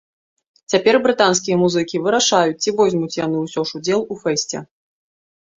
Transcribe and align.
Цяпер 0.71 0.95
брытанскія 1.03 1.55
музыкі 1.63 2.01
вырашаюць, 2.05 2.57
ці 2.63 2.69
возьмуць 2.79 3.19
яны 3.25 3.37
ўсё 3.45 3.61
ж 3.73 3.79
удзел 3.81 3.99
у 4.17 4.19
фэсце. 4.23 4.57